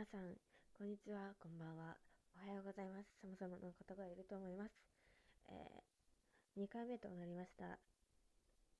[0.00, 0.32] 皆さん、
[0.80, 1.92] こんにちは、こんばんは。
[2.32, 3.12] おはようございます。
[3.20, 4.72] 様々な方がいると思います。
[5.52, 7.76] えー、2回目となりました、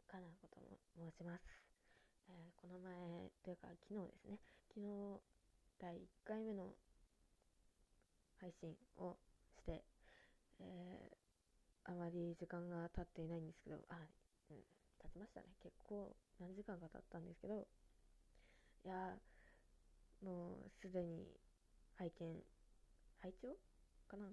[0.08, 0.80] かなことも
[1.12, 1.44] 申します。
[2.24, 4.38] えー、この前、というか昨日ですね、
[4.72, 5.20] 昨日、
[5.76, 6.72] 第1回目の
[8.40, 9.12] 配信を
[9.60, 9.84] して、
[10.56, 14.08] えー、あまり時間が経っていないんですけど、あ、
[14.48, 14.64] うん、
[14.96, 15.52] 経ちましたね。
[15.60, 17.68] 結構何時間か経ったんですけど、
[18.86, 19.20] いや
[20.22, 21.26] もうすでに
[21.98, 22.36] 拝見、
[23.22, 23.56] 拝聴
[24.08, 24.26] かな？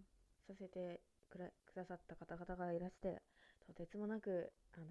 [0.48, 1.38] させてく
[1.76, 3.22] ださった方々がいらして、
[3.66, 4.86] とてつもなく、あの、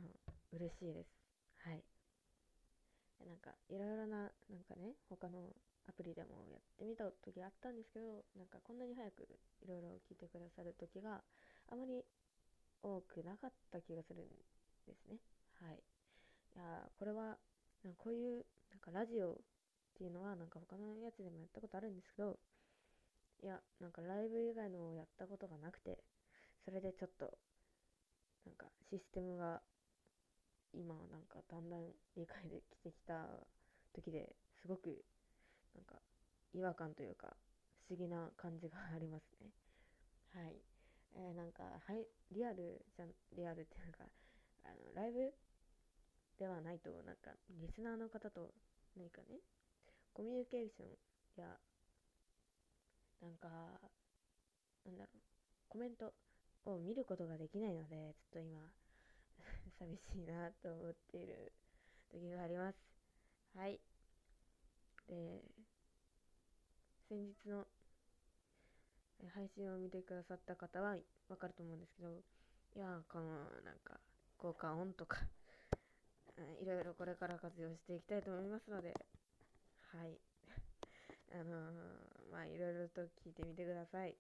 [0.53, 1.09] 嬉しいです。
[1.65, 1.83] はい。
[3.27, 5.57] なんか、いろいろな、なんかね、他の
[5.89, 9.27] アプリでもやってみた時あったんですけど、なんかこんなに早く
[9.63, 11.23] いろいろ聞いてくださる時が
[11.71, 12.05] あまり
[12.83, 14.29] 多くなかった気がするん
[14.87, 15.17] ですね。
[15.61, 15.77] はい。
[15.77, 17.39] いやこれは、
[17.97, 19.41] こういう、なんかラジオ
[19.97, 22.37] っていうのはなんか他のやつでもやったことあるんですけど、
[23.43, 26.05] いや、なんかライブ以外のをやったことがなくて、
[26.65, 27.33] それでちょっと、
[28.45, 29.63] なんかシステムが
[30.75, 33.25] 今なんかだんだん理解できてきた
[33.95, 35.03] 時ですごく
[35.75, 35.97] なんか
[36.53, 37.35] 違和感というか
[37.89, 39.51] 不思議な感じがありますね。
[40.35, 40.57] はい。
[41.17, 44.05] えー、なんか、はい、リアルじゃん、リアルっていうか、
[44.65, 45.33] あの、ライブ
[46.39, 48.53] ではないと、なんか、リスナーの方と
[48.97, 49.41] 何かね、
[50.17, 50.89] コミュニケーション
[51.37, 51.45] や、
[53.21, 53.49] なんか、
[54.87, 55.19] なんだろう、
[55.69, 56.15] コメント
[56.65, 58.73] を見ることができないので、ちょっと今、
[59.79, 61.53] 寂しいなと思っている
[62.11, 62.79] 時があります。
[63.57, 63.79] はい。
[65.07, 65.45] で、
[67.11, 67.67] 先日の
[69.35, 70.97] 配信を見てくださった方は
[71.29, 72.09] わかると思うんですけど、
[72.75, 74.01] いやこの、なんか、
[74.39, 75.27] 効果音とか
[76.63, 78.95] いろいろこれから活用していきたいと思いますので、
[79.93, 80.19] はい。
[81.33, 84.17] あのー、まあ、いろいろと聞いてみてください。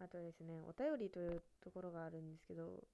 [0.00, 2.84] あとですね、お便りというところがあるんですけど、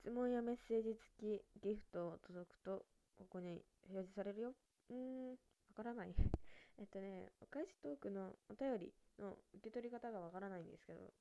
[0.00, 2.86] 質問やメッセージ付きギフトを届くと、
[3.18, 4.54] ここに表示されるよ。
[4.88, 5.36] うーん、わ
[5.76, 6.14] からない。
[6.78, 11.12] えっとね、お返しトークのお便りの受け取り方がわからないんですけど、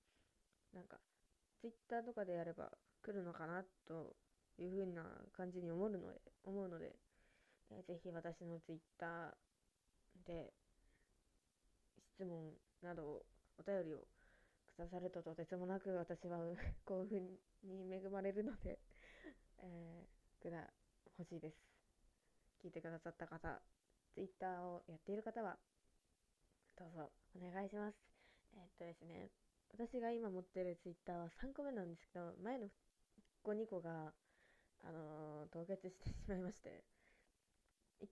[0.74, 1.00] なんか、
[1.60, 4.16] Twitter とかでやれば来るのかなと
[4.58, 5.04] いう風な
[5.34, 6.96] 感じに思うので、思うので、
[7.88, 9.36] ぜひ私の Twitter
[10.26, 10.54] で
[12.16, 13.26] 質問など
[13.58, 14.00] お便りを
[14.76, 16.40] くださるととてつもなく私は
[16.86, 18.80] 興奮に恵まれるので
[19.62, 20.72] えー、くだ
[21.18, 21.58] 欲しいです。
[22.64, 23.62] 聞いてくださった方
[24.14, 25.58] Twitter をやっている方は
[26.78, 27.98] どうぞお願いします。
[28.54, 29.30] えー、っとですね
[29.72, 32.70] 私が今持ってる Twitter は3個目なんですけど前の1
[33.44, 34.14] 個2個が
[34.82, 36.84] あのー、凍結してしまいまして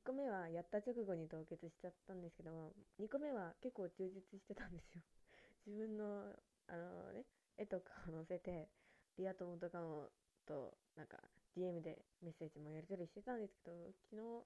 [0.07, 5.03] 個目はやった直後に凍結しちゃったんですけども2個目は結構充実してたんですよ。
[5.67, 6.33] 自分の
[6.67, 7.25] あのね
[7.57, 8.69] 絵とかを載せて
[9.17, 10.09] リア友とかも
[10.45, 11.19] となんか
[11.57, 14.45] DM でメッセージもやり取りしてたんですけど昨日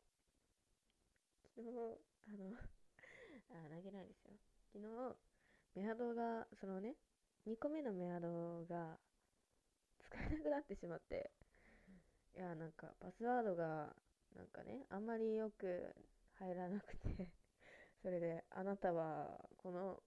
[1.56, 1.70] 昨日
[2.26, 2.58] あの
[3.54, 4.34] あ投げないですよ。
[4.74, 5.18] 昨日
[5.76, 6.98] メアドがそのね
[7.46, 9.00] 2個目のメアドが
[10.00, 11.32] 使えなくなってしまって
[12.34, 13.96] いやなんかパスワードが
[14.36, 15.94] なんかね、あんまりよく
[16.36, 17.30] 入らなくて
[18.02, 20.02] それで、あなたはこの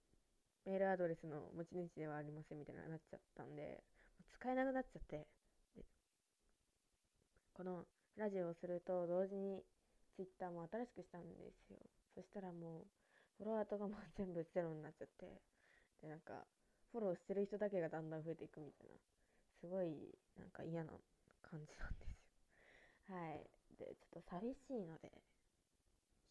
[0.64, 3.82] メールアドレスの持ち主ではありませんみたいななっちゃったんで、
[4.32, 5.26] 使えなくなっちゃって、
[7.54, 7.86] この
[8.16, 9.64] ラジオをすると同時に
[10.16, 11.78] Twitter も新しくしたんですよ。
[12.14, 12.86] そしたらもう、
[13.38, 15.40] フォロワーとかも全部ゼロになっちゃって、
[16.02, 16.46] で、なんか、
[16.92, 18.94] フォローしてる人だけがだんだん増えていくみたいな、
[19.60, 20.92] すごいなんか嫌な
[21.42, 23.16] 感じなんですよ。
[23.16, 23.53] はい。
[23.74, 25.10] で、ちょっと寂しいので、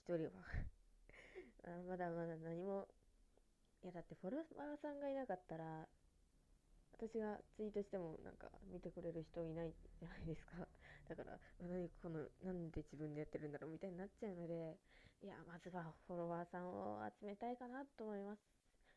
[0.04, 0.32] 一人は
[1.66, 2.88] あまだまだ何も、
[3.84, 5.88] いやだってフォロワーさんがいなかったら、
[6.94, 10.68] 私がツイートしてもなんか見てくれる人いないじゃないですか。
[11.10, 14.78] だから、何この、なんで自分でやってるんだろうみたいになっちゃうので、
[15.22, 18.42] いや、まずはフォロワーさんを集めたいかなと思います。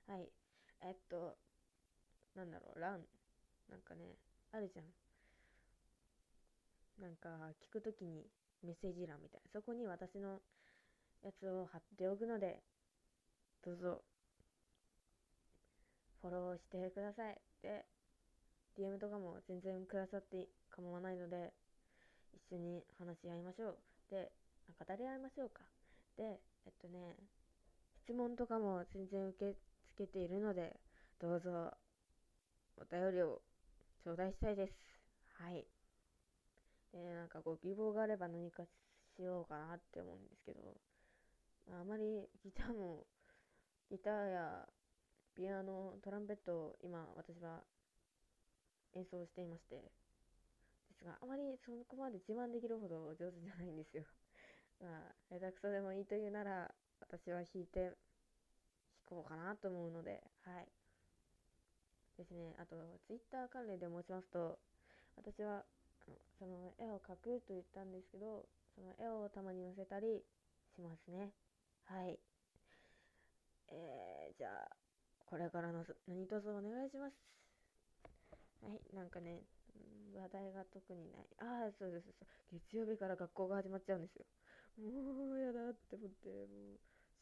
[0.07, 0.31] はい。
[0.83, 1.37] えっと、
[2.35, 3.07] なんだろう、ラン。
[3.69, 4.17] なんかね、
[4.53, 4.85] あるじゃん。
[7.01, 7.29] なんか
[7.63, 8.27] 聞くときに
[8.63, 10.41] メッセージ欄みたいなそこに私の
[11.23, 12.63] やつを貼っておくので
[13.65, 14.03] どうぞ
[16.23, 17.39] フォローしてください。
[17.63, 17.85] で
[18.77, 21.53] DM とかも全然くださって構わないので
[22.33, 23.79] 一緒に話し合いましょう。
[24.11, 24.33] で
[24.67, 25.63] 語り合いましょうか。
[26.17, 27.17] でえっとね
[28.05, 29.47] 質問とかも全然受け
[29.97, 30.81] 付けているので
[31.21, 31.73] どうぞ
[32.77, 33.41] お便りを
[34.05, 34.73] 頂戴したいです。
[35.39, 35.76] はい。
[37.03, 38.65] で、なんかご希望があれば何か
[39.17, 40.61] しようかなって思うんですけど、
[41.71, 43.07] あまりギターも、
[43.91, 44.67] ギターや
[45.35, 47.61] ピアノ、トランペットを今私は
[48.95, 49.83] 演奏していまして、で
[50.99, 54.05] すが、あまりそこまで自慢できるほど上手じゃないんですよ。
[54.81, 57.97] まあ、下手くそでもいいというなら、私は弾いて、弾
[59.05, 60.69] こうかなと思うので、はい。
[62.17, 62.55] ですね。
[62.59, 62.77] あと、
[63.07, 64.59] ツイッター関連で申しますと、
[65.17, 65.65] 私は、
[66.39, 70.23] その絵を描くと言ったんですけど、その絵をたまに載せたり
[70.75, 71.33] しますね。
[71.85, 72.19] はい。
[73.69, 74.77] えー、じゃあ、
[75.27, 77.15] これからの何卒お願いします。
[78.63, 79.43] はい、なんかね、
[80.15, 81.27] 話題が特にない。
[81.41, 82.59] ああ、そうですそう。
[82.59, 84.25] 月曜日から学校が始まっちゃうんですよ。
[84.79, 86.81] もうやだって思って、もう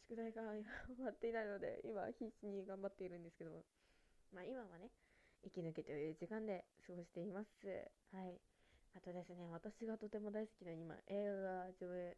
[0.09, 3.65] 宿題が終わっていないので、今必死に頑張っているんですけど、
[4.33, 4.91] まあ今はね、
[5.43, 7.49] 息抜けという時間で過ごしています。
[8.13, 8.41] はい。
[8.97, 12.17] あとですね、私がとても大好きな今、映画が上映、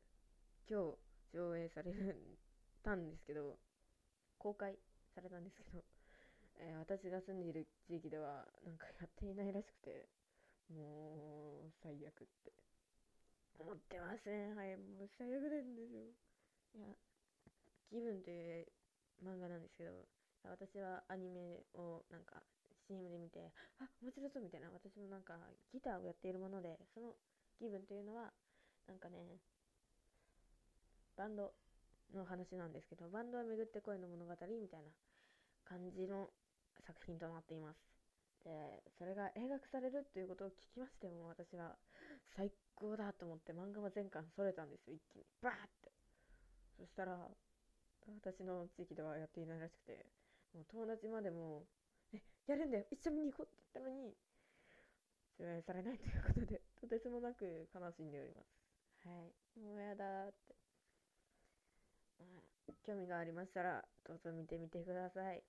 [0.69, 2.37] 今日上映される
[2.85, 3.59] たんですけど、
[4.39, 4.79] 公開
[5.15, 5.83] されたんですけど、
[6.61, 10.07] えー、私が住んでいる地域ではなんかやっていないらしくて、
[10.69, 12.53] もう最悪って
[13.59, 14.53] 思ってますね。
[14.55, 16.13] はい、もう最悪なんですよ。
[16.77, 16.87] いや、
[17.89, 18.67] 気分という
[19.25, 20.07] 漫画なんですけど、
[20.45, 22.43] 私はアニメをなんか
[22.89, 25.35] CM で見て、あ、面白そうみたいな、私もなんか
[25.73, 27.15] ギターをやっているもので、その
[27.59, 28.33] 気分というのは、
[28.87, 29.39] なんかね、
[31.17, 31.53] バンド
[32.15, 34.91] の話なんですけど、バンドを巡って恋の物語みたいな
[35.65, 36.31] 感じの
[36.87, 37.79] 作品となっています。
[38.45, 41.75] で、それが映画化されるっていうことを聞きましても、私は
[42.37, 45.25] 最高だと思って漫画は全巻それたんですよ、一気に。
[45.43, 45.91] バーって。
[46.79, 47.19] そしたら、
[48.23, 50.07] 私の地域ではやっていないらしくて、
[50.55, 51.67] もう友達までも、
[52.47, 54.15] やるんだよ一緒に行こうって言ったのに、
[55.39, 59.09] 上映されないということで、とてつもなく悲しんでおります。
[59.09, 59.61] はい。
[59.61, 60.55] もうやだって。
[62.87, 65.43] 興味がありましたら、どうぞ見てみてください。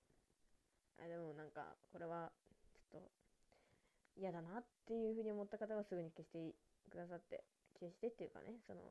[0.98, 2.32] あでもなんか、これは、
[2.90, 3.10] ちょっと、
[4.18, 6.54] 嫌だなっていうふうに思った方はすぐに消して
[6.90, 7.44] くださって、
[7.78, 8.82] 消してっていうかね、その、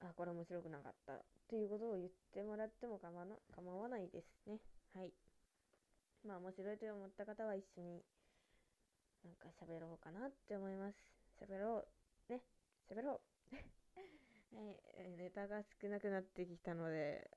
[0.00, 4.58] あ、これ面白くなかったっていうことを言ってもらっても構な構わないですね。
[4.94, 5.12] はい。
[6.26, 8.02] まあ面白いと思った方は一緒に
[9.24, 10.96] なんか喋ろうかなって思います。
[11.40, 11.84] 喋ろ
[12.28, 12.32] う。
[12.32, 12.42] ね。
[12.90, 13.20] 喋ろ
[13.50, 13.54] う。
[14.54, 14.70] は
[15.02, 17.30] い、ネタが少なくなってきたので、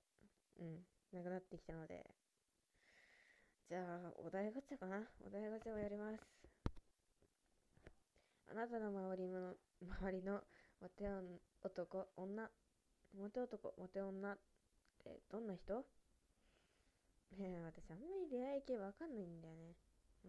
[0.60, 2.06] うん、なくなってきたので、
[3.70, 6.24] じゃあ、お題ガチャかなお題ガチャをやります。
[8.52, 10.44] あなたの周りの、周りの
[10.81, 11.08] モテ
[11.64, 12.52] 男、女、
[13.14, 14.38] モテ男、モテ女っ
[15.04, 15.84] てどんな人？
[17.33, 19.75] ね、私あんまり出会い系わかんないんだよね。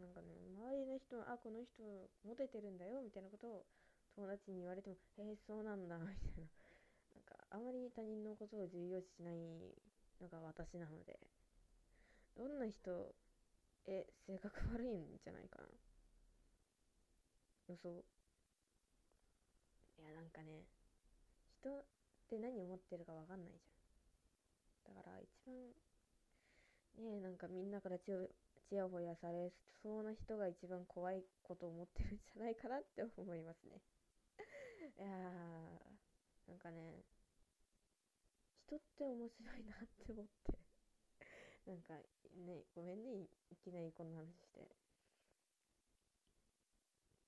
[0.00, 1.82] なんかね、周りの人はあ、この人
[2.24, 3.66] モテてるんだよ、みたいなことを
[4.16, 6.48] 友達に言われても、え、そうなんだ、みたいな。
[7.14, 9.38] なんか、あまり他人のことを重要視しない
[10.20, 11.18] のが私なので、
[12.36, 13.14] どんな人
[13.86, 15.68] え、性格悪いんじゃないかな。
[17.68, 18.04] 予想。
[19.98, 20.66] いや、なんかね、
[21.60, 21.84] 人っ
[22.28, 24.94] て何を持ってるかわかんないじゃん。
[24.96, 25.54] だから一番、
[26.98, 28.12] ね、なんかみんなからち
[28.68, 29.52] ちやほやされ
[29.82, 33.80] そうな人が一番怖いことを思ってるんじゃないかなって思いますね。
[34.98, 37.04] いやー、なんかね、
[38.66, 40.58] 人って面白いなって思って
[41.70, 41.94] なんか
[42.34, 44.68] ね、ごめんね、いきなりこんな話して。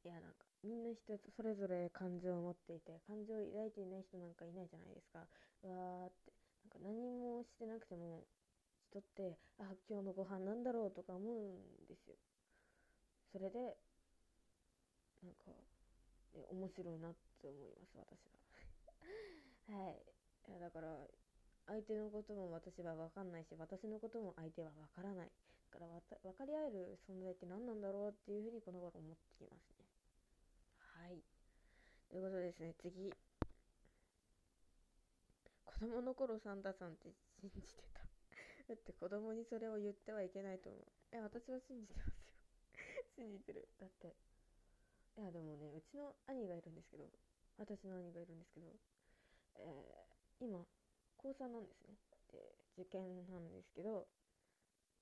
[0.05, 5.29] いや、なんか、みんな人それぞれ感情を持っていて、感情を抱いていない人なんかいないじゃないですか。
[5.63, 6.33] うわーって、
[6.65, 8.25] なんか何もしてなくても、
[8.91, 12.17] 人って、あ、今日のご飯なんだろうとか思うんですよ。
[13.33, 13.77] それで、
[15.23, 15.53] なんか、
[16.35, 18.25] え面白いなって思います、私
[19.69, 19.77] は。
[19.85, 20.03] はい。
[20.49, 21.07] いやだから、
[21.67, 25.31] 相手のことも私は分かんないし、私のことも相手は分からない。
[25.71, 29.85] だから分かり合える存在って何なんだろうっていうふうにこの頃思ってきますね。
[30.79, 31.23] はい。
[32.09, 33.13] ということですね、次。
[35.67, 38.08] 子供の頃サンタさんって信じてた。
[38.69, 40.83] だって子供にそれを言ってはいけないと思う。
[41.13, 42.37] え、私は信じてますよ。
[43.17, 43.67] 信じてる。
[43.81, 44.15] だって。
[45.17, 47.09] いや、でもね、うちの兄がいるんですけど、
[47.57, 48.67] 私の兄がいるんですけど、
[49.57, 50.67] えー、今、
[51.17, 51.97] 高3なんですね。
[52.31, 54.07] で、受験なんですけど、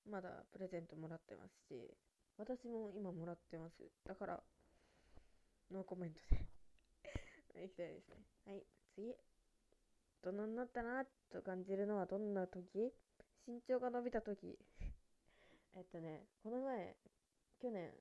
[0.06, 1.90] まだプレゼントもらってますし、
[2.38, 3.82] 私も今もらってます。
[4.04, 4.42] だから、
[5.72, 6.46] ノーコメントで
[7.66, 8.24] 行きたいですね。
[8.44, 9.16] はい、次。
[10.22, 12.94] 大人になったなと感じるのはどんな時？
[13.46, 14.58] 身長が伸びた時。
[15.74, 16.96] えっとね、この前、
[17.60, 17.94] 去年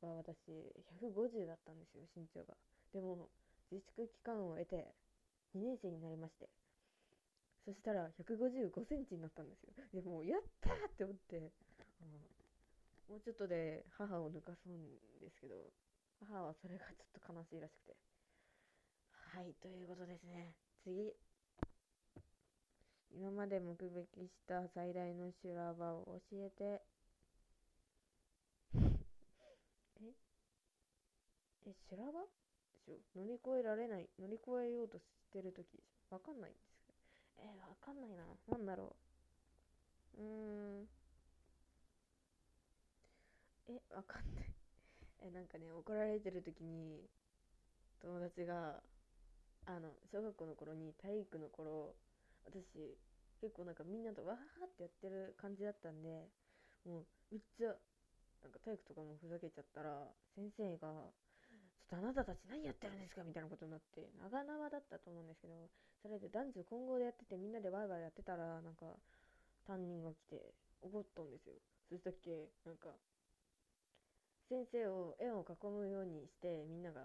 [0.00, 0.50] は私、
[1.00, 2.56] 150だったんですよ、身長が。
[2.92, 3.30] でも、
[3.70, 4.94] 自粛期間を得て、
[5.54, 6.50] 2年生になりまして、
[7.66, 9.72] そしたら155センチになったんですよ。
[9.92, 11.52] でもうやったーって思って。
[12.00, 12.12] あの
[13.08, 15.72] もうちょっとで母を抜かそうですけど
[16.20, 17.96] 母はそれがちょっと悲しいらしくて。
[19.10, 20.54] はいということですね。
[20.84, 21.12] 次。
[23.18, 26.82] 今まで目撃した最大の修羅場を教えて。
[30.00, 30.12] え？
[31.66, 32.20] え修羅場？
[32.70, 34.08] でしょ乗り越えられない。
[34.20, 37.48] 乗り越えようとしてるときわかんないんですけど。
[37.48, 38.24] え、わかんないな。
[38.48, 38.94] なんだろ
[40.18, 40.20] う。
[40.20, 40.88] うーん。
[43.68, 44.54] えわかんない。
[45.20, 47.08] えなんかね怒られてるときに
[48.00, 48.82] 友達が
[49.66, 51.94] あの小学校の頃に体育の頃
[52.46, 52.96] 私
[53.40, 56.30] 結構なんかみんなとわーってやってる感じだったんで
[56.86, 57.74] もうめっちゃ
[58.42, 61.10] なんか体育とかもふざけちゃったら先生が
[61.90, 63.22] ちょっとあなたたち何やってるんですか？
[63.22, 65.54] みたいなことになって長縄だったと思うんですけど
[66.02, 68.86] それで男女混合でやっててみんなでワイワイやってたらなんか
[69.66, 71.54] 担任が来て怒ったんですよ。
[71.90, 72.90] そしたっけなんか
[74.48, 77.02] 先生を円を囲むようにしてみんなが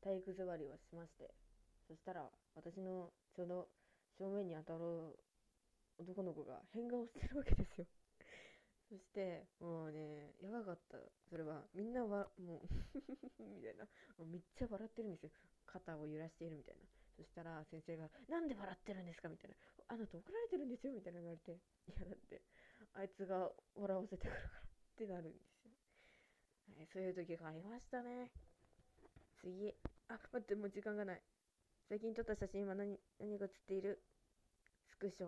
[0.00, 1.28] 体育座りをしまして
[1.88, 2.24] そしたら
[2.54, 3.68] 私のちょうど
[4.22, 5.18] 正面に当たる
[5.98, 7.86] 男の子が変顔してるわけですよ。
[8.88, 10.96] そしてもうねやばかった。
[11.28, 12.68] それはみんなはもう
[13.42, 13.84] みたいな。
[14.18, 15.30] もうめっちゃ笑ってるんですよ。
[15.66, 16.82] 肩を揺らしているみたいな。
[17.16, 19.56] そしたら先生が「なんで笑ってるんですか?」みたいな
[19.88, 21.52] 「あなた怒られてるんですよ」みたいな言われて
[21.88, 22.42] 「いやだって
[22.94, 24.64] あいつが笑わせてくるから」っ
[24.94, 25.72] てなるんですよ、
[26.76, 28.30] はい、そういう時がありましたね。
[29.40, 29.74] 次。
[30.08, 31.22] あ待ってもう時間がない。
[31.88, 34.02] 最近撮った写真は何何が写っている？
[35.02, 35.26] クショ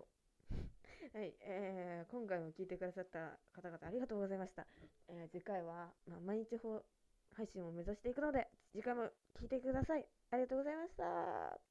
[1.18, 4.66] はい、えー、今回も聞いてくださった方々ありがとうございました。
[5.08, 6.58] えー、次回は、まあ、毎日
[7.36, 10.06] 配信を目指していくので、次回も聞いてください。
[10.30, 11.64] ありがとうございました。